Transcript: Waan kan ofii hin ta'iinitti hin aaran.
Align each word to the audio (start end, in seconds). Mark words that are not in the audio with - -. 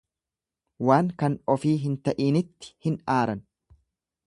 Waan 0.89 1.11
kan 1.23 1.35
ofii 1.57 1.75
hin 1.83 1.99
ta'iinitti 2.09 2.73
hin 2.87 2.99
aaran. 3.19 3.45